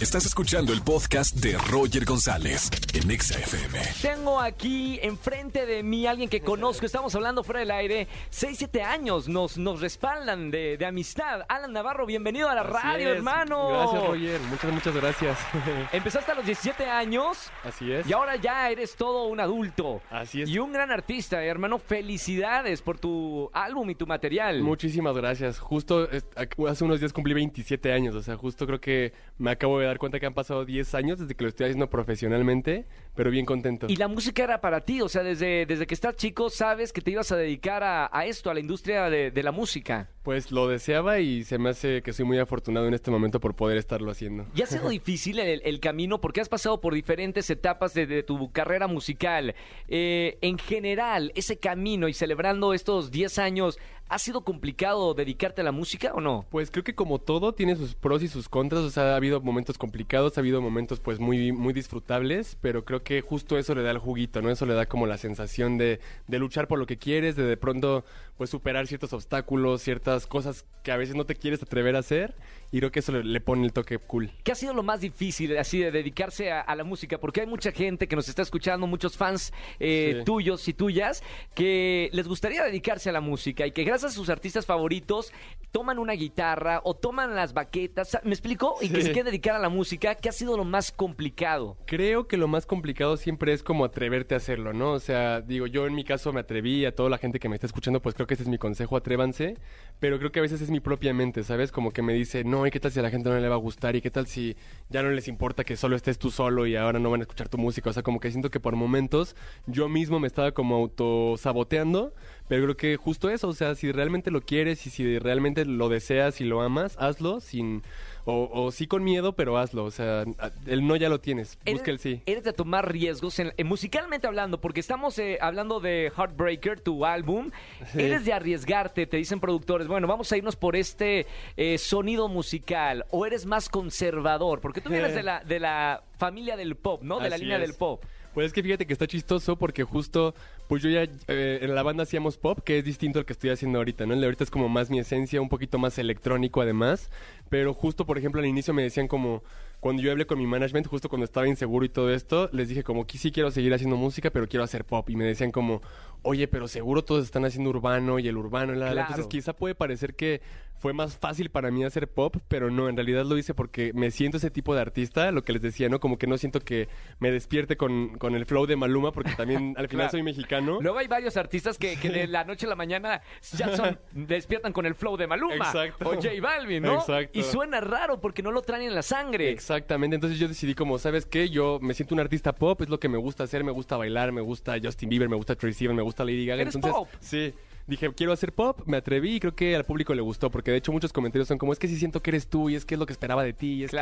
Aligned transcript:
Estás 0.00 0.26
escuchando 0.26 0.74
el 0.74 0.82
podcast 0.82 1.36
de 1.36 1.56
Roger 1.56 2.04
González 2.04 2.68
en 2.92 3.10
Exa 3.10 3.38
FM. 3.38 3.78
Tengo 4.02 4.38
aquí 4.38 4.98
enfrente 5.02 5.64
de 5.64 5.82
mí 5.82 6.06
alguien 6.06 6.28
que 6.28 6.42
conozco, 6.42 6.84
estamos 6.84 7.14
hablando 7.14 7.42
fuera 7.42 7.60
del 7.60 7.70
aire, 7.70 8.06
6, 8.28 8.58
7 8.58 8.82
años 8.82 9.26
nos, 9.26 9.56
nos 9.56 9.80
respaldan 9.80 10.50
de, 10.50 10.76
de 10.76 10.84
amistad. 10.84 11.46
Alan 11.48 11.72
Navarro, 11.72 12.04
bienvenido 12.04 12.50
a 12.50 12.54
la 12.54 12.60
Así 12.60 12.72
radio, 12.74 13.08
es. 13.10 13.16
hermano. 13.16 13.68
Gracias, 13.70 14.06
Roger. 14.06 14.40
Muchas, 14.42 14.72
muchas 14.72 14.94
gracias. 14.96 15.38
Empezaste 15.92 16.30
a 16.30 16.34
los 16.34 16.44
17 16.44 16.84
años 16.84 17.50
Así 17.64 17.90
es. 17.90 18.06
y 18.06 18.12
ahora 18.12 18.36
ya 18.36 18.68
eres 18.68 18.96
todo 18.96 19.24
un 19.28 19.40
adulto. 19.40 20.02
Así 20.10 20.42
es. 20.42 20.50
Y 20.50 20.58
un 20.58 20.72
gran 20.74 20.90
artista, 20.90 21.42
hermano. 21.42 21.78
Felicidades 21.78 22.82
por 22.82 22.98
tu 22.98 23.48
álbum 23.54 23.88
y 23.88 23.94
tu 23.94 24.06
material. 24.06 24.60
Muchísimas 24.60 25.16
gracias. 25.16 25.58
Justo 25.58 26.06
eh, 26.12 26.20
hace 26.68 26.84
unos 26.84 27.00
días 27.00 27.14
cumplí 27.14 27.32
27 27.32 27.94
años, 27.94 28.14
o 28.14 28.22
sea, 28.22 28.36
justo 28.36 28.66
creo 28.66 28.78
que 28.80 29.14
me 29.38 29.50
acabo 29.50 29.78
de 29.78 29.85
dar 29.86 29.98
cuenta 29.98 30.20
que 30.20 30.26
han 30.26 30.34
pasado 30.34 30.64
10 30.64 30.94
años 30.94 31.18
desde 31.18 31.34
que 31.34 31.44
lo 31.44 31.48
estoy 31.48 31.66
haciendo 31.66 31.88
profesionalmente, 31.88 32.86
pero 33.14 33.30
bien 33.30 33.46
contento. 33.46 33.86
Y 33.88 33.96
la 33.96 34.08
música 34.08 34.44
era 34.44 34.60
para 34.60 34.82
ti, 34.82 35.00
o 35.00 35.08
sea, 35.08 35.22
desde, 35.22 35.66
desde 35.66 35.86
que 35.86 35.94
estás 35.94 36.16
chico 36.16 36.50
sabes 36.50 36.92
que 36.92 37.00
te 37.00 37.10
ibas 37.10 37.32
a 37.32 37.36
dedicar 37.36 37.82
a, 37.82 38.08
a 38.12 38.26
esto, 38.26 38.50
a 38.50 38.54
la 38.54 38.60
industria 38.60 39.08
de, 39.10 39.30
de 39.30 39.42
la 39.42 39.52
música. 39.52 40.10
Pues 40.22 40.50
lo 40.50 40.66
deseaba 40.66 41.20
y 41.20 41.44
se 41.44 41.58
me 41.58 41.70
hace 41.70 42.02
que 42.02 42.12
soy 42.12 42.24
muy 42.24 42.38
afortunado 42.38 42.88
en 42.88 42.94
este 42.94 43.10
momento 43.10 43.38
por 43.38 43.54
poder 43.54 43.78
estarlo 43.78 44.10
haciendo. 44.10 44.46
¿Y 44.54 44.62
ha 44.62 44.66
sido 44.66 44.88
difícil 44.96 45.38
el, 45.38 45.62
el 45.64 45.80
camino 45.80 46.20
porque 46.20 46.40
has 46.40 46.48
pasado 46.48 46.80
por 46.80 46.94
diferentes 46.94 47.48
etapas 47.50 47.94
de, 47.94 48.06
de 48.06 48.22
tu 48.22 48.50
carrera 48.50 48.86
musical? 48.88 49.54
Eh, 49.88 50.38
en 50.40 50.58
general, 50.58 51.32
ese 51.34 51.58
camino 51.58 52.08
y 52.08 52.12
celebrando 52.12 52.74
estos 52.74 53.10
10 53.10 53.38
años, 53.38 53.78
¿ha 54.08 54.18
sido 54.18 54.42
complicado 54.42 55.14
dedicarte 55.14 55.60
a 55.60 55.64
la 55.64 55.72
música 55.72 56.12
o 56.14 56.20
no? 56.20 56.46
Pues 56.50 56.70
creo 56.70 56.84
que 56.84 56.94
como 56.94 57.18
todo 57.18 57.52
tiene 57.54 57.76
sus 57.76 57.94
pros 57.94 58.22
y 58.22 58.28
sus 58.28 58.48
contras, 58.48 58.82
o 58.82 58.90
sea, 58.90 59.12
ha 59.14 59.16
habido 59.16 59.40
momentos 59.40 59.78
complicados, 59.78 60.36
ha 60.36 60.40
habido 60.40 60.60
momentos 60.60 61.00
pues 61.00 61.18
muy 61.18 61.52
muy 61.52 61.72
disfrutables, 61.72 62.56
pero 62.60 62.84
creo 62.84 63.02
que 63.02 63.20
justo 63.20 63.58
eso 63.58 63.74
le 63.74 63.82
da 63.82 63.90
el 63.90 63.98
juguito, 63.98 64.42
¿no? 64.42 64.50
Eso 64.50 64.66
le 64.66 64.74
da 64.74 64.86
como 64.86 65.06
la 65.06 65.18
sensación 65.18 65.78
de, 65.78 66.00
de 66.28 66.38
luchar 66.38 66.68
por 66.68 66.78
lo 66.78 66.86
que 66.86 66.96
quieres, 66.98 67.36
de 67.36 67.44
de 67.44 67.56
pronto 67.56 68.04
pues 68.36 68.50
superar 68.50 68.86
ciertos 68.86 69.12
obstáculos, 69.14 69.80
ciertas 69.82 70.26
cosas 70.26 70.66
que 70.82 70.92
a 70.92 70.96
veces 70.98 71.16
no 71.16 71.24
te 71.24 71.34
quieres 71.34 71.62
atrever 71.62 71.96
a 71.96 72.00
hacer 72.00 72.34
y 72.70 72.78
creo 72.78 72.90
que 72.92 72.98
eso 73.00 73.12
le, 73.12 73.24
le 73.24 73.40
pone 73.40 73.64
el 73.64 73.72
toque 73.72 73.98
cool. 73.98 74.30
¿Qué 74.44 74.52
ha 74.52 74.54
sido 74.54 74.74
lo 74.74 74.82
más 74.82 75.00
difícil 75.00 75.56
así 75.56 75.78
de 75.78 75.90
dedicarse 75.90 76.52
a, 76.52 76.60
a 76.60 76.76
la 76.76 76.84
música? 76.84 77.18
Porque 77.18 77.40
hay 77.40 77.46
mucha 77.46 77.72
gente 77.72 78.06
que 78.08 78.14
nos 78.14 78.28
está 78.28 78.42
escuchando, 78.42 78.86
muchos 78.86 79.16
fans 79.16 79.52
eh, 79.80 80.16
Sí. 80.18 80.24
tuyos 80.24 80.68
y 80.68 80.74
tuyas, 80.74 81.22
que 81.54 82.10
les 82.12 82.28
gustaría 82.28 82.62
dedicarse 82.62 83.08
a 83.08 83.12
la 83.12 83.20
música 83.20 83.66
y 83.66 83.72
que 83.72 83.82
gracias 83.84 83.95
a 84.04 84.10
sus 84.10 84.28
artistas 84.28 84.66
favoritos 84.66 85.32
toman 85.72 85.98
una 85.98 86.14
guitarra 86.14 86.80
o 86.84 86.94
toman 86.94 87.34
las 87.34 87.52
baquetas, 87.52 88.18
¿me 88.24 88.30
explico? 88.30 88.76
Y 88.80 88.88
que 88.88 89.02
se 89.02 89.12
quieren 89.12 89.26
dedicar 89.26 89.54
a 89.54 89.58
la 89.58 89.68
música. 89.68 90.14
¿Qué 90.14 90.28
ha 90.28 90.32
sido 90.32 90.56
lo 90.56 90.64
más 90.64 90.90
complicado? 90.90 91.76
Creo 91.86 92.26
que 92.26 92.36
lo 92.36 92.48
más 92.48 92.66
complicado 92.66 93.16
siempre 93.16 93.52
es 93.52 93.62
como 93.62 93.84
atreverte 93.84 94.34
a 94.34 94.38
hacerlo, 94.38 94.72
¿no? 94.72 94.92
O 94.92 95.00
sea, 95.00 95.40
digo, 95.40 95.66
yo 95.66 95.86
en 95.86 95.94
mi 95.94 96.04
caso 96.04 96.32
me 96.32 96.40
atreví, 96.40 96.84
a 96.84 96.94
toda 96.94 97.10
la 97.10 97.18
gente 97.18 97.38
que 97.38 97.48
me 97.48 97.56
está 97.56 97.66
escuchando, 97.66 98.00
pues 98.00 98.14
creo 98.14 98.26
que 98.26 98.34
ese 98.34 98.44
es 98.44 98.48
mi 98.48 98.58
consejo, 98.58 98.96
atrévanse, 98.96 99.56
pero 100.00 100.18
creo 100.18 100.32
que 100.32 100.38
a 100.38 100.42
veces 100.42 100.60
es 100.60 100.70
mi 100.70 100.80
propia 100.80 101.12
mente, 101.14 101.44
¿sabes? 101.44 101.72
Como 101.72 101.90
que 101.92 102.02
me 102.02 102.12
dice, 102.14 102.44
no, 102.44 102.66
¿y 102.66 102.70
qué 102.70 102.80
tal 102.80 102.92
si 102.92 103.00
a 103.00 103.02
la 103.02 103.10
gente 103.10 103.28
no 103.28 103.38
le 103.38 103.48
va 103.48 103.54
a 103.54 103.58
gustar? 103.58 103.96
¿Y 103.96 104.00
qué 104.00 104.10
tal 104.10 104.26
si 104.26 104.56
ya 104.88 105.02
no 105.02 105.10
les 105.10 105.28
importa 105.28 105.64
que 105.64 105.76
solo 105.76 105.96
estés 105.96 106.18
tú 106.18 106.30
solo 106.30 106.66
y 106.66 106.76
ahora 106.76 106.98
no 106.98 107.10
van 107.10 107.20
a 107.20 107.24
escuchar 107.24 107.48
tu 107.48 107.58
música? 107.58 107.90
O 107.90 107.92
sea, 107.92 108.02
como 108.02 108.20
que 108.20 108.30
siento 108.30 108.50
que 108.50 108.60
por 108.60 108.76
momentos 108.76 109.36
yo 109.66 109.88
mismo 109.88 110.20
me 110.20 110.26
estaba 110.26 110.52
como 110.52 110.76
autosaboteando, 110.76 112.14
pero 112.48 112.64
creo 112.64 112.76
que 112.76 112.96
justo 112.96 113.30
eso, 113.30 113.48
o 113.48 113.52
sea, 113.54 113.74
si 113.74 113.90
realmente 113.92 114.30
lo 114.30 114.40
quieres 114.40 114.86
y 114.86 114.90
si 114.90 115.18
realmente 115.18 115.64
lo 115.64 115.88
deseas 115.88 116.40
y 116.40 116.44
lo 116.44 116.60
amas, 116.62 116.96
hazlo 116.98 117.40
sin... 117.40 117.82
O, 118.28 118.50
o 118.52 118.72
sí 118.72 118.88
con 118.88 119.04
miedo, 119.04 119.34
pero 119.34 119.56
hazlo. 119.56 119.84
O 119.84 119.92
sea, 119.92 120.24
el 120.66 120.84
no 120.84 120.96
ya 120.96 121.08
lo 121.08 121.20
tienes. 121.20 121.60
Busca 121.64 121.92
el 121.92 122.00
sí. 122.00 122.22
Eres 122.26 122.42
de 122.42 122.52
tomar 122.52 122.90
riesgos, 122.90 123.38
en- 123.38 123.52
musicalmente 123.64 124.26
hablando, 124.26 124.60
porque 124.60 124.80
estamos 124.80 125.16
eh, 125.20 125.38
hablando 125.40 125.78
de 125.78 126.10
Heartbreaker, 126.16 126.80
tu 126.80 127.06
álbum. 127.06 127.52
Sí. 127.92 128.02
Eres 128.02 128.24
de 128.24 128.32
arriesgarte, 128.32 129.06
te 129.06 129.16
dicen 129.16 129.38
productores, 129.38 129.86
bueno, 129.86 130.08
vamos 130.08 130.32
a 130.32 130.36
irnos 130.36 130.56
por 130.56 130.74
este 130.74 131.24
eh, 131.56 131.78
sonido 131.78 132.26
musical. 132.26 133.04
O 133.12 133.26
eres 133.26 133.46
más 133.46 133.68
conservador, 133.68 134.60
porque 134.60 134.80
tú 134.80 134.90
vienes 134.90 135.14
de 135.14 135.22
la, 135.22 135.44
de 135.44 135.60
la 135.60 136.02
familia 136.18 136.56
del 136.56 136.74
pop, 136.74 137.02
¿no? 137.04 137.20
De 137.20 137.30
la 137.30 137.38
línea 137.38 137.58
es. 137.58 137.62
del 137.62 137.74
pop. 137.74 138.02
Pues 138.36 138.48
es 138.48 138.52
que 138.52 138.62
fíjate 138.62 138.86
que 138.86 138.92
está 138.92 139.06
chistoso 139.06 139.56
porque 139.56 139.82
justo, 139.82 140.34
pues 140.68 140.82
yo 140.82 140.90
ya 140.90 141.04
eh, 141.26 141.60
en 141.62 141.74
la 141.74 141.82
banda 141.82 142.02
hacíamos 142.02 142.36
pop, 142.36 142.58
que 142.62 142.76
es 142.76 142.84
distinto 142.84 143.18
al 143.18 143.24
que 143.24 143.32
estoy 143.32 143.48
haciendo 143.48 143.78
ahorita, 143.78 144.04
¿no? 144.04 144.12
El 144.12 144.20
de 144.20 144.26
ahorita 144.26 144.44
es 144.44 144.50
como 144.50 144.68
más 144.68 144.90
mi 144.90 144.98
esencia, 144.98 145.40
un 145.40 145.48
poquito 145.48 145.78
más 145.78 145.96
electrónico 145.96 146.60
además, 146.60 147.08
pero 147.48 147.72
justo, 147.72 148.04
por 148.04 148.18
ejemplo, 148.18 148.42
al 148.42 148.46
inicio 148.46 148.74
me 148.74 148.82
decían 148.82 149.08
como, 149.08 149.42
cuando 149.80 150.02
yo 150.02 150.10
hablé 150.10 150.26
con 150.26 150.36
mi 150.36 150.46
management, 150.46 150.86
justo 150.86 151.08
cuando 151.08 151.24
estaba 151.24 151.48
inseguro 151.48 151.86
y 151.86 151.88
todo 151.88 152.12
esto, 152.12 152.50
les 152.52 152.68
dije 152.68 152.82
como 152.82 153.06
que 153.06 153.16
sí 153.16 153.32
quiero 153.32 153.50
seguir 153.50 153.72
haciendo 153.72 153.96
música, 153.96 154.28
pero 154.28 154.46
quiero 154.46 154.64
hacer 154.64 154.84
pop. 154.84 155.08
Y 155.08 155.16
me 155.16 155.24
decían 155.24 155.50
como, 155.50 155.80
oye, 156.20 156.46
pero 156.46 156.68
seguro 156.68 157.02
todos 157.04 157.24
están 157.24 157.46
haciendo 157.46 157.70
urbano 157.70 158.18
y 158.18 158.28
el 158.28 158.36
urbano, 158.36 158.74
la, 158.74 158.86
la". 158.86 158.92
Claro. 158.92 159.08
entonces 159.08 159.28
quizá 159.28 159.54
puede 159.54 159.74
parecer 159.74 160.14
que 160.14 160.42
fue 160.78 160.92
más 160.92 161.16
fácil 161.18 161.50
para 161.50 161.70
mí 161.70 161.84
hacer 161.84 162.08
pop, 162.08 162.36
pero 162.48 162.70
no, 162.70 162.88
en 162.88 162.96
realidad 162.96 163.24
lo 163.24 163.36
hice 163.38 163.54
porque 163.54 163.92
me 163.94 164.10
siento 164.10 164.36
ese 164.36 164.50
tipo 164.50 164.74
de 164.74 164.80
artista, 164.80 165.30
lo 165.32 165.42
que 165.42 165.52
les 165.52 165.62
decía, 165.62 165.88
¿no? 165.88 166.00
Como 166.00 166.18
que 166.18 166.26
no 166.26 166.38
siento 166.38 166.60
que 166.60 166.88
me 167.18 167.30
despierte 167.30 167.76
con, 167.76 168.18
con 168.18 168.34
el 168.34 168.46
flow 168.46 168.66
de 168.66 168.76
Maluma, 168.76 169.12
porque 169.12 169.32
también 169.36 169.74
al 169.76 169.88
final 169.88 169.96
Claro. 170.06 170.10
soy 170.10 170.22
mexicano. 170.22 170.78
Luego 170.80 170.98
hay 170.98 171.08
varios 171.08 171.36
artistas 171.36 171.78
que, 171.78 171.96
que 171.96 172.10
de 172.10 172.26
la 172.26 172.44
noche 172.44 172.66
a 172.66 172.68
la 172.68 172.76
mañana 172.76 173.22
ya 173.56 173.74
son, 173.76 173.98
despiertan 174.12 174.72
con 174.72 174.84
el 174.86 174.94
flow 174.94 175.16
de 175.16 175.26
Maluma 175.26 175.54
Exacto. 175.56 176.08
o 176.08 176.14
J 176.14 176.28
Balvin, 176.40 176.82
¿no? 176.82 176.94
Exacto. 177.00 177.38
Y 177.38 177.42
suena 177.42 177.80
raro 177.80 178.20
porque 178.20 178.42
no 178.42 178.52
lo 178.52 178.62
traen 178.62 178.82
en 178.82 178.94
la 178.94 179.02
sangre. 179.02 179.50
Exactamente, 179.50 180.14
entonces 180.16 180.38
yo 180.38 180.48
decidí 180.48 180.74
como, 180.74 180.98
¿sabes 180.98 181.26
qué? 181.26 181.48
Yo 181.48 181.78
me 181.80 181.94
siento 181.94 182.14
un 182.14 182.20
artista 182.20 182.54
pop, 182.54 182.80
es 182.82 182.88
lo 182.88 183.00
que 183.00 183.08
me 183.08 183.18
gusta 183.18 183.44
hacer, 183.44 183.64
me 183.64 183.72
gusta 183.72 183.96
bailar, 183.96 184.32
me 184.32 184.40
gusta 184.42 184.76
Justin 184.82 185.08
Bieber, 185.08 185.28
me 185.28 185.36
gusta 185.36 185.54
Tracy 185.56 185.84
Evan, 185.86 185.96
me 185.96 186.02
gusta 186.02 186.24
Lady 186.24 186.44
Gaga. 186.46 186.62
¿Eres 186.62 186.74
entonces, 186.74 186.98
pop? 186.98 187.08
Sí. 187.20 187.54
Dije, 187.86 188.12
quiero 188.14 188.32
hacer 188.32 188.52
pop, 188.52 188.80
me 188.86 188.96
atreví 188.96 189.36
y 189.36 189.40
creo 189.40 189.54
que 189.54 189.76
al 189.76 189.84
público 189.84 190.12
le 190.14 190.22
gustó, 190.22 190.50
porque 190.50 190.72
de 190.72 190.78
hecho 190.78 190.90
muchos 190.92 191.12
comentarios 191.12 191.46
son 191.48 191.58
como, 191.58 191.72
es 191.72 191.78
que 191.78 191.86
sí 191.86 191.96
siento 191.96 192.20
que 192.20 192.30
eres 192.30 192.48
tú 192.48 192.68
y 192.68 192.74
es 192.74 192.84
que 192.84 192.94
es 192.94 192.98
lo 192.98 193.06
que 193.06 193.12
esperaba 193.12 193.44
de 193.44 193.52
ti. 193.52 193.84
Es 193.84 193.90
que-". 193.90 193.96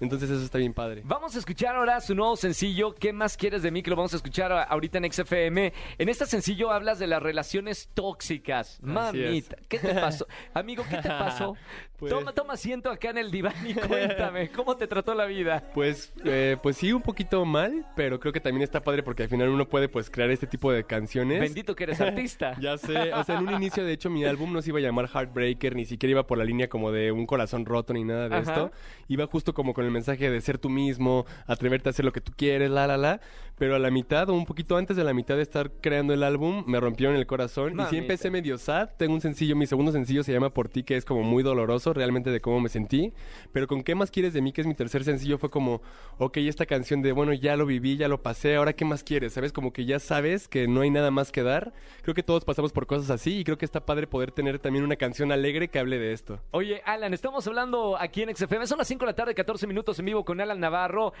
Entonces 0.00 0.28
eso 0.30 0.42
está 0.44 0.58
bien 0.58 0.74
padre. 0.74 1.02
Vamos 1.04 1.34
a 1.36 1.38
escuchar 1.38 1.74
ahora 1.76 2.00
su 2.00 2.14
nuevo 2.14 2.36
sencillo, 2.36 2.94
¿Qué 2.94 3.12
más 3.12 3.36
quieres 3.36 3.62
de 3.62 3.70
mí? 3.70 3.82
Que 3.82 3.90
lo 3.90 3.96
vamos 3.96 4.12
a 4.12 4.16
escuchar 4.16 4.52
ahorita 4.52 4.98
en 4.98 5.10
XFM. 5.12 5.72
En 5.98 6.08
este 6.08 6.26
sencillo 6.26 6.70
hablas 6.70 6.98
de 6.98 7.06
las 7.06 7.22
relaciones 7.22 7.88
tóxicas. 7.94 8.78
Mamita, 8.82 9.56
¿qué 9.68 9.78
te 9.78 9.94
pasó? 9.94 10.26
Amigo, 10.54 10.84
¿qué 10.88 10.98
te 10.98 11.08
pasó? 11.08 11.54
Pues- 11.96 12.12
Toma, 12.12 12.32
toma 12.32 12.52
asiento 12.52 12.90
acá 12.90 13.08
en 13.08 13.16
el 13.16 13.30
diván 13.30 13.54
y 13.66 13.72
cuéntame, 13.72 14.50
¿cómo 14.54 14.76
te 14.76 14.86
trató 14.86 15.14
la 15.14 15.24
vida? 15.24 15.64
Pues, 15.72 16.12
eh, 16.26 16.58
pues 16.62 16.76
sí, 16.76 16.92
un 16.92 17.00
poquito 17.00 17.42
mal, 17.46 17.86
pero 17.96 18.20
creo 18.20 18.34
que 18.34 18.40
también 18.40 18.62
está 18.62 18.82
padre 18.82 19.02
porque 19.02 19.22
al 19.22 19.30
final 19.30 19.48
uno 19.48 19.66
puede 19.66 19.88
pues 19.88 20.10
crear 20.10 20.30
este 20.30 20.46
tipo 20.46 20.70
de 20.70 20.84
canciones. 20.84 21.40
Bendito 21.40 21.74
que 21.74 21.84
eres 21.84 21.98
artista. 22.02 22.54
Ya 22.60 22.76
sé, 22.76 23.14
o 23.14 23.24
sea, 23.24 23.38
en 23.38 23.48
un 23.48 23.54
inicio 23.54 23.82
de 23.82 23.94
hecho 23.94 24.10
mi 24.10 24.26
álbum 24.26 24.52
no 24.52 24.60
se 24.60 24.68
iba 24.68 24.78
a 24.78 24.82
llamar 24.82 25.08
Heartbreaker, 25.08 25.74
ni 25.74 25.86
siquiera 25.86 26.10
iba 26.10 26.26
por 26.26 26.36
la 26.36 26.44
línea 26.44 26.68
como 26.68 26.92
de 26.92 27.12
un 27.12 27.24
corazón 27.24 27.64
roto 27.64 27.94
ni 27.94 28.04
nada 28.04 28.28
de 28.28 28.36
Ajá. 28.36 28.52
esto. 28.52 28.72
Iba 29.08 29.26
justo 29.26 29.54
como 29.54 29.72
con 29.72 29.85
el 29.86 29.92
mensaje 29.92 30.30
de 30.30 30.40
ser 30.40 30.58
tú 30.58 30.68
mismo, 30.68 31.26
atreverte 31.46 31.88
a 31.88 31.90
hacer 31.90 32.04
lo 32.04 32.12
que 32.12 32.20
tú 32.20 32.32
quieres, 32.36 32.70
la, 32.70 32.86
la, 32.86 32.96
la. 32.96 33.20
Pero 33.58 33.74
a 33.74 33.78
la 33.78 33.90
mitad 33.90 34.28
o 34.28 34.34
un 34.34 34.44
poquito 34.44 34.76
antes 34.76 34.96
de 34.96 35.04
la 35.04 35.14
mitad 35.14 35.36
de 35.36 35.42
estar 35.42 35.70
creando 35.80 36.12
el 36.12 36.22
álbum, 36.22 36.62
me 36.66 36.78
rompieron 36.78 37.16
el 37.16 37.26
corazón. 37.26 37.80
Y 37.80 37.84
sí 37.86 37.96
empecé 37.96 38.30
medio 38.30 38.58
sad. 38.58 38.90
Tengo 38.98 39.14
un 39.14 39.22
sencillo, 39.22 39.56
mi 39.56 39.66
segundo 39.66 39.92
sencillo 39.92 40.22
se 40.22 40.32
llama 40.32 40.50
Por 40.50 40.68
ti, 40.68 40.82
que 40.82 40.96
es 40.96 41.04
como 41.06 41.22
muy 41.22 41.42
doloroso 41.42 41.94
realmente 41.94 42.30
de 42.30 42.40
cómo 42.40 42.60
me 42.60 42.68
sentí. 42.68 43.14
Pero 43.52 43.66
con 43.66 43.86
¿Qué 43.86 43.94
más 43.94 44.10
quieres 44.10 44.32
de 44.32 44.42
mí? 44.42 44.52
Que 44.52 44.62
es 44.62 44.66
mi 44.66 44.74
tercer 44.74 45.04
sencillo, 45.04 45.38
fue 45.38 45.48
como, 45.48 45.80
ok, 46.18 46.38
esta 46.38 46.66
canción 46.66 47.02
de, 47.02 47.12
bueno, 47.12 47.32
ya 47.32 47.54
lo 47.54 47.66
viví, 47.66 47.96
ya 47.96 48.08
lo 48.08 48.20
pasé, 48.20 48.56
ahora 48.56 48.72
¿qué 48.72 48.84
más 48.84 49.04
quieres? 49.04 49.34
¿Sabes? 49.34 49.52
Como 49.52 49.72
que 49.72 49.84
ya 49.84 50.00
sabes 50.00 50.48
que 50.48 50.66
no 50.66 50.80
hay 50.80 50.90
nada 50.90 51.12
más 51.12 51.30
que 51.30 51.44
dar. 51.44 51.72
Creo 52.02 52.16
que 52.16 52.24
todos 52.24 52.44
pasamos 52.44 52.72
por 52.72 52.88
cosas 52.88 53.10
así 53.10 53.38
y 53.38 53.44
creo 53.44 53.58
que 53.58 53.64
está 53.64 53.86
padre 53.86 54.08
poder 54.08 54.32
tener 54.32 54.58
también 54.58 54.84
una 54.84 54.96
canción 54.96 55.30
alegre 55.30 55.68
que 55.68 55.78
hable 55.78 56.00
de 56.00 56.12
esto. 56.12 56.40
Oye, 56.50 56.82
Alan, 56.84 57.14
estamos 57.14 57.46
hablando 57.46 57.96
aquí 57.96 58.22
en 58.22 58.34
XFM. 58.34 58.66
Son 58.66 58.78
las 58.78 58.88
5 58.88 59.04
de 59.04 59.06
la 59.06 59.14
tarde, 59.14 59.34
14 59.36 59.68
minutos 59.68 59.96
en 60.00 60.06
vivo 60.06 60.24
con 60.24 60.40
Alan 60.40 60.58
Navarro. 60.58 61.12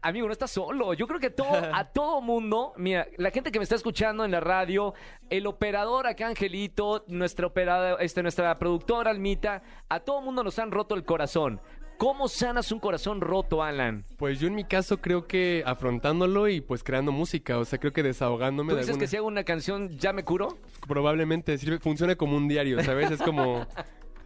Amigo, 0.00 0.26
no 0.26 0.32
estás 0.32 0.50
solo. 0.50 0.94
Yo 0.94 1.06
creo 1.06 1.20
que 1.20 1.28
todo, 1.28 1.48
a 1.84 1.92
todo 1.92 2.20
mundo, 2.22 2.72
mira, 2.76 3.06
la 3.18 3.30
gente 3.30 3.52
que 3.52 3.58
me 3.58 3.62
está 3.64 3.74
escuchando 3.74 4.24
en 4.24 4.30
la 4.30 4.40
radio, 4.40 4.94
el 5.28 5.46
operador 5.46 6.06
acá, 6.06 6.28
Angelito, 6.28 7.04
nuestra, 7.08 7.46
operada, 7.46 7.96
este, 8.00 8.22
nuestra 8.22 8.58
productora, 8.58 9.10
Almita, 9.10 9.62
a 9.88 10.00
todo 10.00 10.20
mundo 10.22 10.42
nos 10.42 10.58
han 10.58 10.70
roto 10.70 10.94
el 10.94 11.04
corazón. 11.04 11.60
¿Cómo 11.98 12.26
sanas 12.26 12.72
un 12.72 12.80
corazón 12.80 13.20
roto, 13.20 13.62
Alan? 13.62 14.04
Pues 14.16 14.40
yo 14.40 14.48
en 14.48 14.54
mi 14.56 14.64
caso 14.64 15.00
creo 15.00 15.28
que 15.28 15.62
afrontándolo 15.64 16.48
y 16.48 16.60
pues 16.60 16.82
creando 16.82 17.12
música, 17.12 17.56
o 17.58 17.64
sea, 17.64 17.78
creo 17.78 17.92
que 17.92 18.02
desahogándome 18.02 18.70
¿Tú 18.70 18.74
de 18.76 18.80
dices 18.80 18.90
alguna- 18.94 19.00
que 19.04 19.06
si 19.06 19.16
hago 19.16 19.26
una 19.28 19.44
canción 19.44 19.90
ya 19.98 20.12
me 20.12 20.24
curo? 20.24 20.58
probablemente 20.88 21.56
sirve, 21.56 21.78
funciona 21.78 22.16
como 22.16 22.36
un 22.36 22.48
diario, 22.48 22.82
¿sabes? 22.82 23.10
Es 23.12 23.22
como 23.22 23.64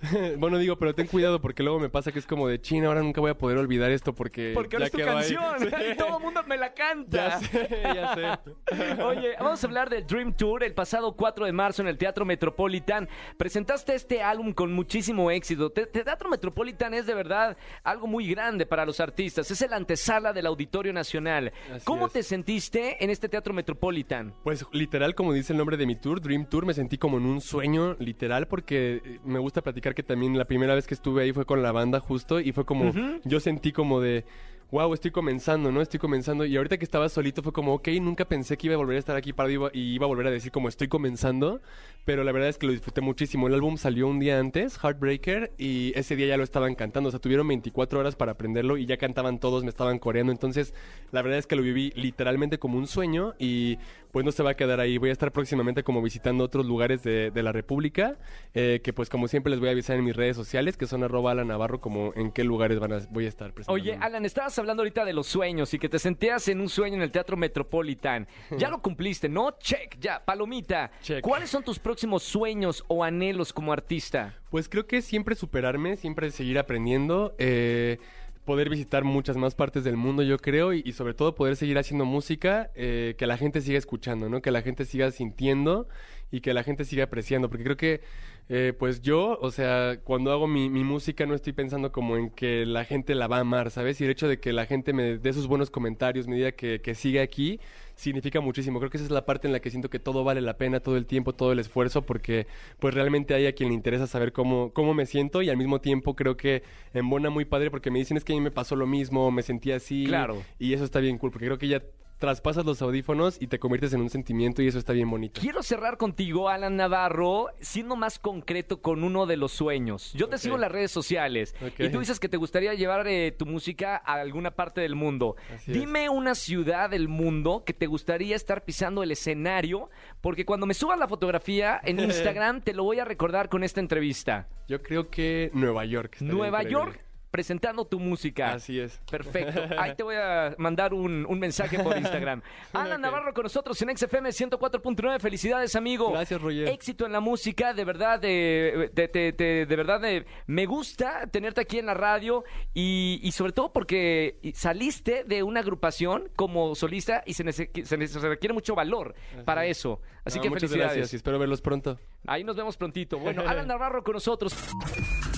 bueno, 0.38 0.58
digo, 0.58 0.76
pero 0.76 0.94
ten 0.94 1.06
cuidado 1.06 1.40
porque 1.40 1.62
luego 1.62 1.78
me 1.80 1.88
pasa 1.88 2.12
que 2.12 2.18
es 2.18 2.26
como 2.26 2.48
de 2.48 2.60
China, 2.60 2.88
ahora 2.88 3.02
nunca 3.02 3.20
voy 3.20 3.30
a 3.30 3.38
poder 3.38 3.58
olvidar 3.58 3.90
esto 3.90 4.14
porque. 4.14 4.52
Porque 4.54 4.76
ahora 4.76 4.86
es 4.86 4.92
tu 4.92 4.98
quedó 4.98 5.16
ahí". 5.16 5.34
canción. 5.34 5.58
Sí. 5.78 5.84
Y 5.92 5.96
todo 5.96 6.18
el 6.18 6.22
mundo 6.24 6.42
me 6.46 6.56
la 6.56 6.72
canta. 6.72 7.16
Ya 7.16 7.38
sé, 7.40 7.68
ya 7.82 8.14
sé. 8.14 9.02
Oye, 9.02 9.34
vamos 9.38 9.62
a 9.62 9.66
hablar 9.66 9.90
del 9.90 10.06
Dream 10.06 10.32
Tour. 10.32 10.62
El 10.64 10.74
pasado 10.74 11.12
4 11.16 11.46
de 11.46 11.52
marzo 11.52 11.82
en 11.82 11.88
el 11.88 11.98
Teatro 11.98 12.24
Metropolitan 12.24 13.08
presentaste 13.36 13.94
este 13.94 14.22
álbum 14.22 14.52
con 14.52 14.72
muchísimo 14.72 15.30
éxito. 15.30 15.70
Te- 15.70 15.86
te- 15.86 16.04
Teatro 16.04 16.28
Metropolitan 16.28 16.94
es 16.94 17.06
de 17.06 17.14
verdad 17.14 17.56
algo 17.82 18.06
muy 18.06 18.28
grande 18.28 18.66
para 18.66 18.84
los 18.86 19.00
artistas. 19.00 19.50
Es 19.50 19.62
el 19.62 19.72
antesala 19.72 20.32
del 20.32 20.46
Auditorio 20.46 20.92
Nacional. 20.92 21.52
Así 21.74 21.84
¿Cómo 21.84 22.06
es. 22.06 22.12
te 22.12 22.22
sentiste 22.22 23.02
en 23.02 23.10
este 23.10 23.28
Teatro 23.28 23.52
Metropolitan? 23.54 24.34
Pues 24.44 24.64
literal, 24.72 25.14
como 25.14 25.32
dice 25.32 25.52
el 25.52 25.58
nombre 25.58 25.76
de 25.76 25.86
mi 25.86 25.96
tour, 25.96 26.20
Dream 26.20 26.46
Tour, 26.46 26.66
me 26.66 26.74
sentí 26.74 26.98
como 26.98 27.18
en 27.18 27.24
un 27.26 27.40
sueño, 27.40 27.96
literal, 27.98 28.46
porque 28.48 29.00
eh, 29.04 29.18
me 29.24 29.38
gusta 29.38 29.62
platicar 29.62 29.87
que 29.94 30.02
también 30.02 30.36
la 30.36 30.44
primera 30.44 30.74
vez 30.74 30.86
que 30.86 30.94
estuve 30.94 31.22
ahí 31.22 31.32
fue 31.32 31.44
con 31.44 31.62
la 31.62 31.72
banda 31.72 32.00
justo 32.00 32.40
y 32.40 32.52
fue 32.52 32.64
como, 32.64 32.92
yo 33.24 33.40
sentí 33.40 33.72
como 33.72 34.00
de, 34.00 34.24
wow, 34.70 34.92
estoy 34.92 35.10
comenzando, 35.10 35.72
¿no? 35.72 35.80
Estoy 35.80 35.98
comenzando. 35.98 36.44
Y 36.44 36.56
ahorita 36.56 36.76
que 36.76 36.84
estaba 36.84 37.08
solito 37.08 37.42
fue 37.42 37.52
como, 37.52 37.74
ok, 37.74 37.88
nunca 38.00 38.26
pensé 38.26 38.56
que 38.56 38.66
iba 38.66 38.74
a 38.74 38.78
volver 38.78 38.96
a 38.96 38.98
estar 38.98 39.16
aquí 39.16 39.32
para 39.32 39.50
y 39.50 39.94
iba 39.94 40.04
a 40.04 40.08
volver 40.08 40.26
a 40.26 40.30
decir 40.30 40.52
como 40.52 40.68
estoy 40.68 40.88
comenzando, 40.88 41.62
pero 42.04 42.22
la 42.22 42.32
verdad 42.32 42.50
es 42.50 42.58
que 42.58 42.66
lo 42.66 42.72
disfruté 42.72 43.00
muchísimo. 43.00 43.48
El 43.48 43.54
álbum 43.54 43.78
salió 43.78 44.06
un 44.08 44.18
día 44.18 44.38
antes, 44.38 44.78
Heartbreaker, 44.78 45.52
y 45.56 45.92
ese 45.98 46.16
día 46.16 46.26
ya 46.26 46.36
lo 46.36 46.44
estaban 46.44 46.74
cantando, 46.74 47.08
o 47.08 47.10
sea, 47.10 47.20
tuvieron 47.20 47.48
24 47.48 47.98
horas 47.98 48.14
para 48.16 48.32
aprenderlo 48.32 48.76
y 48.76 48.84
ya 48.84 48.98
cantaban 48.98 49.38
todos, 49.38 49.62
me 49.62 49.70
estaban 49.70 49.98
coreando, 49.98 50.32
entonces 50.32 50.74
la 51.12 51.22
verdad 51.22 51.38
es 51.38 51.46
que 51.46 51.56
lo 51.56 51.62
viví 51.62 51.92
literalmente 51.96 52.58
como 52.58 52.76
un 52.76 52.86
sueño 52.86 53.34
y 53.38 53.78
pues 54.12 54.24
no 54.24 54.32
se 54.32 54.42
va 54.42 54.50
a 54.50 54.54
quedar 54.54 54.80
ahí. 54.80 54.98
Voy 54.98 55.10
a 55.10 55.12
estar 55.12 55.32
próximamente 55.32 55.82
como 55.82 56.02
visitando 56.02 56.44
otros 56.44 56.66
lugares 56.66 57.02
de, 57.02 57.30
la 57.38 57.52
República, 57.52 58.16
eh, 58.52 58.80
que 58.82 58.92
pues 58.92 59.08
como 59.08 59.28
siempre 59.28 59.50
les 59.50 59.60
voy 59.60 59.68
a 59.68 59.72
avisar 59.72 59.96
en 59.96 60.04
mis 60.04 60.16
redes 60.16 60.36
sociales, 60.36 60.76
que 60.76 60.86
son 60.86 61.04
arroba 61.04 61.30
Alan 61.30 61.48
como 61.80 62.12
en 62.16 62.32
qué 62.32 62.42
lugares 62.42 62.80
van 62.80 62.92
a, 62.92 62.98
voy 63.10 63.26
a 63.26 63.28
estar 63.28 63.52
presente. 63.52 63.72
Oye, 63.72 63.96
Alan, 64.00 64.24
estabas 64.58 64.64
hablando 64.64 64.82
ahorita 64.82 65.04
de 65.04 65.12
los 65.12 65.28
sueños 65.28 65.72
y 65.72 65.78
que 65.78 65.88
te 65.88 65.98
sentías 66.00 66.48
en 66.48 66.60
un 66.60 66.68
sueño 66.68 66.96
en 66.96 67.02
el 67.02 67.12
Teatro 67.12 67.36
Metropolitan. 67.36 68.26
Ya 68.56 68.68
lo 68.68 68.82
cumpliste, 68.82 69.28
¿no? 69.28 69.52
Check, 69.60 69.96
ya, 70.00 70.24
palomita. 70.24 70.90
Check. 71.00 71.20
¿Cuáles 71.20 71.48
son 71.48 71.62
tus 71.62 71.78
próximos 71.78 72.24
sueños 72.24 72.84
o 72.88 73.04
anhelos 73.04 73.52
como 73.52 73.72
artista? 73.72 74.34
Pues 74.50 74.68
creo 74.68 74.86
que 74.86 75.00
siempre 75.00 75.36
superarme, 75.36 75.96
siempre 75.96 76.32
seguir 76.32 76.58
aprendiendo, 76.58 77.36
eh, 77.38 77.98
poder 78.44 78.68
visitar 78.68 79.04
muchas 79.04 79.36
más 79.36 79.54
partes 79.54 79.84
del 79.84 79.96
mundo, 79.96 80.22
yo 80.22 80.38
creo, 80.38 80.72
y, 80.72 80.82
y 80.84 80.92
sobre 80.92 81.14
todo 81.14 81.36
poder 81.36 81.54
seguir 81.54 81.78
haciendo 81.78 82.04
música 82.04 82.70
eh, 82.74 83.14
que 83.16 83.26
la 83.28 83.36
gente 83.36 83.60
siga 83.60 83.78
escuchando, 83.78 84.28
¿no? 84.28 84.42
Que 84.42 84.50
la 84.50 84.62
gente 84.62 84.84
siga 84.86 85.10
sintiendo 85.12 85.88
y 86.32 86.40
que 86.40 86.52
la 86.52 86.64
gente 86.64 86.84
siga 86.84 87.04
apreciando, 87.04 87.48
porque 87.48 87.64
creo 87.64 87.76
que, 87.76 88.00
eh, 88.50 88.72
pues 88.78 89.02
yo, 89.02 89.38
o 89.40 89.50
sea, 89.50 90.00
cuando 90.02 90.32
hago 90.32 90.46
mi, 90.46 90.70
mi 90.70 90.82
música 90.82 91.26
no 91.26 91.34
estoy 91.34 91.52
pensando 91.52 91.92
como 91.92 92.16
en 92.16 92.30
que 92.30 92.64
la 92.64 92.84
gente 92.84 93.14
la 93.14 93.26
va 93.26 93.36
a 93.38 93.40
amar, 93.40 93.70
¿sabes? 93.70 94.00
Y 94.00 94.04
el 94.04 94.10
hecho 94.10 94.26
de 94.26 94.40
que 94.40 94.54
la 94.54 94.64
gente 94.64 94.94
me 94.94 95.18
dé 95.18 95.32
sus 95.34 95.46
buenos 95.46 95.70
comentarios, 95.70 96.26
me 96.26 96.36
diga 96.36 96.52
que, 96.52 96.80
que 96.80 96.94
siga 96.94 97.20
aquí, 97.22 97.60
significa 97.94 98.40
muchísimo. 98.40 98.78
Creo 98.78 98.90
que 98.90 98.96
esa 98.96 99.04
es 99.04 99.10
la 99.10 99.26
parte 99.26 99.48
en 99.48 99.52
la 99.52 99.60
que 99.60 99.70
siento 99.70 99.90
que 99.90 99.98
todo 99.98 100.24
vale 100.24 100.40
la 100.40 100.56
pena, 100.56 100.80
todo 100.80 100.96
el 100.96 101.04
tiempo, 101.04 101.34
todo 101.34 101.52
el 101.52 101.58
esfuerzo, 101.58 102.02
porque 102.02 102.46
pues 102.78 102.94
realmente 102.94 103.34
hay 103.34 103.46
a 103.46 103.52
quien 103.52 103.68
le 103.68 103.74
interesa 103.74 104.06
saber 104.06 104.32
cómo, 104.32 104.72
cómo 104.72 104.94
me 104.94 105.04
siento 105.04 105.42
y 105.42 105.50
al 105.50 105.56
mismo 105.58 105.80
tiempo 105.80 106.16
creo 106.16 106.36
que 106.36 106.62
embona 106.94 107.28
muy 107.28 107.44
padre 107.44 107.70
porque 107.70 107.90
me 107.90 107.98
dicen 107.98 108.16
es 108.16 108.24
que 108.24 108.32
a 108.32 108.36
mí 108.36 108.40
me 108.40 108.50
pasó 108.50 108.76
lo 108.76 108.86
mismo, 108.86 109.30
me 109.30 109.42
sentí 109.42 109.72
así. 109.72 110.06
Claro. 110.06 110.42
Y 110.58 110.72
eso 110.72 110.84
está 110.84 111.00
bien 111.00 111.18
cool, 111.18 111.32
porque 111.32 111.46
creo 111.46 111.58
que 111.58 111.68
ya 111.68 111.82
traspasas 112.18 112.64
los 112.64 112.82
audífonos 112.82 113.40
y 113.40 113.46
te 113.46 113.58
conviertes 113.58 113.92
en 113.92 114.00
un 114.00 114.10
sentimiento 114.10 114.62
y 114.62 114.68
eso 114.68 114.78
está 114.78 114.92
bien 114.92 115.10
bonito. 115.10 115.40
Quiero 115.40 115.62
cerrar 115.62 115.96
contigo, 115.96 116.48
Alan 116.48 116.76
Navarro, 116.76 117.46
siendo 117.60 117.96
más 117.96 118.18
concreto 118.18 118.82
con 118.82 119.04
uno 119.04 119.26
de 119.26 119.36
los 119.36 119.52
sueños. 119.52 120.12
Yo 120.14 120.28
te 120.28 120.38
sigo 120.38 120.56
en 120.56 120.62
las 120.62 120.72
redes 120.72 120.90
sociales 120.90 121.54
y 121.78 121.88
tú 121.88 122.00
dices 122.00 122.20
que 122.20 122.28
te 122.28 122.36
gustaría 122.36 122.74
llevar 122.74 123.06
eh, 123.06 123.32
tu 123.32 123.46
música 123.46 123.96
a 123.96 124.14
alguna 124.14 124.50
parte 124.50 124.80
del 124.80 124.94
mundo. 124.94 125.36
Así 125.54 125.72
es. 125.72 125.78
Dime 125.78 126.08
una 126.08 126.34
ciudad 126.34 126.90
del 126.90 127.08
mundo 127.08 127.62
que 127.64 127.72
te 127.72 127.86
gustaría 127.86 128.36
estar 128.36 128.64
pisando 128.64 129.02
el 129.02 129.12
escenario, 129.12 129.88
porque 130.20 130.44
cuando 130.44 130.66
me 130.66 130.74
subas 130.74 130.98
la 130.98 131.08
fotografía 131.08 131.80
en 131.84 131.98
Instagram 132.00 132.62
te 132.62 132.74
lo 132.74 132.84
voy 132.84 132.98
a 132.98 133.04
recordar 133.04 133.48
con 133.48 133.62
esta 133.62 133.80
entrevista. 133.80 134.48
Yo 134.66 134.82
creo 134.82 135.08
que 135.08 135.50
Nueva 135.54 135.84
York. 135.84 136.16
Nueva 136.20 136.62
increíble. 136.62 136.72
York 136.72 137.07
presentando 137.30 137.84
tu 137.84 137.98
música. 138.00 138.52
Así 138.54 138.80
es. 138.80 139.00
Perfecto. 139.10 139.60
Ahí 139.78 139.94
te 139.94 140.02
voy 140.02 140.16
a 140.16 140.54
mandar 140.58 140.94
un, 140.94 141.26
un 141.28 141.38
mensaje 141.38 141.78
por 141.82 141.96
Instagram. 141.96 142.42
Alan 142.72 142.94
Ok. 142.94 142.98
Navarro 143.00 143.34
con 143.34 143.42
nosotros 143.44 143.80
en 143.82 143.96
XFM 143.96 144.30
104.9. 144.30 145.20
Felicidades, 145.20 145.76
amigo. 145.76 146.12
Gracias, 146.12 146.40
Roger. 146.40 146.68
Éxito 146.68 147.06
en 147.06 147.12
la 147.12 147.20
música. 147.20 147.74
De 147.74 147.84
verdad, 147.84 148.20
te- 148.20 148.90
te- 148.94 149.08
te- 149.08 149.66
de 149.66 149.76
verdad, 149.76 150.04
eh, 150.04 150.26
me 150.46 150.66
gusta 150.66 151.26
tenerte 151.26 151.60
aquí 151.60 151.78
en 151.78 151.86
la 151.86 151.94
radio 151.94 152.44
y, 152.74 153.20
y 153.22 153.32
sobre 153.32 153.52
todo 153.52 153.72
porque 153.72 154.38
saliste 154.54 155.24
de 155.24 155.42
una 155.42 155.60
agrupación 155.60 156.30
como 156.36 156.74
solista 156.74 157.22
y 157.26 157.34
se, 157.34 157.44
nece- 157.44 157.84
se 157.84 158.28
requiere 158.28 158.52
mucho 158.54 158.74
valor 158.74 159.14
para 159.44 159.66
eso. 159.66 160.00
Así 160.24 160.38
No, 160.38 160.42
que 160.42 160.48
muchas 160.50 160.62
felicidades. 160.70 160.96
gracias 160.96 161.12
y 161.12 161.16
espero 161.16 161.38
verlos 161.38 161.60
pronto. 161.62 161.98
Ahí 162.26 162.44
nos 162.44 162.56
vemos 162.56 162.76
prontito. 162.76 163.18
Bueno, 163.18 163.42
Alan 163.46 163.66
Navarro 163.66 164.02
con 164.02 164.14
nosotros. 164.14 164.54